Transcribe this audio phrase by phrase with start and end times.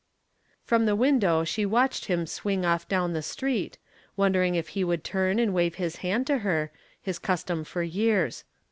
[0.63, 3.77] From the window she watched him swing off down the street,
[4.17, 8.43] wondering if he would turn to wave his hand to her, his custom for years.